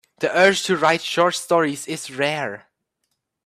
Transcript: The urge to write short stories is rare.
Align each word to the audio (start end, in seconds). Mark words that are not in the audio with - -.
The 0.17 0.35
urge 0.35 0.63
to 0.63 0.75
write 0.77 1.03
short 1.03 1.35
stories 1.35 1.85
is 1.87 2.09
rare. 2.09 2.65